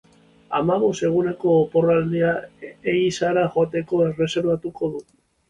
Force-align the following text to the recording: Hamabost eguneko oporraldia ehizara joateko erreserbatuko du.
Hamabost 0.59 1.03
eguneko 1.09 1.51
oporraldia 1.57 2.31
ehizara 2.95 3.45
joateko 3.59 4.03
erreserbatuko 4.09 4.93
du. 4.97 5.07